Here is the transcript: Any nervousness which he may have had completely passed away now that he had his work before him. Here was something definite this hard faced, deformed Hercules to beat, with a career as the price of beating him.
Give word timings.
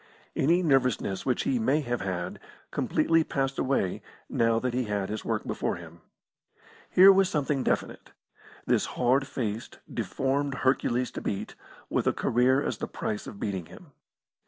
Any 0.35 0.63
nervousness 0.63 1.27
which 1.27 1.43
he 1.43 1.59
may 1.59 1.81
have 1.81 2.01
had 2.01 2.39
completely 2.71 3.23
passed 3.23 3.59
away 3.59 4.01
now 4.27 4.57
that 4.57 4.73
he 4.73 4.85
had 4.85 5.09
his 5.09 5.23
work 5.23 5.45
before 5.45 5.75
him. 5.75 6.01
Here 6.89 7.11
was 7.13 7.29
something 7.29 7.63
definite 7.63 8.09
this 8.65 8.87
hard 8.97 9.27
faced, 9.27 9.77
deformed 9.93 10.55
Hercules 10.65 11.11
to 11.11 11.21
beat, 11.21 11.53
with 11.87 12.07
a 12.07 12.13
career 12.13 12.63
as 12.63 12.79
the 12.79 12.87
price 12.87 13.27
of 13.27 13.39
beating 13.39 13.67
him. 13.67 13.91